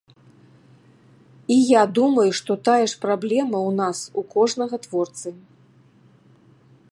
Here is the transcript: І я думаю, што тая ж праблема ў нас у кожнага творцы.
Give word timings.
І 1.55 1.57
я 1.73 1.83
думаю, 1.99 2.31
што 2.39 2.51
тая 2.69 2.81
ж 2.93 2.97
праблема 3.05 3.57
ў 3.67 3.71
нас 3.81 3.97
у 4.21 4.25
кожнага 4.37 4.75
творцы. 4.87 5.29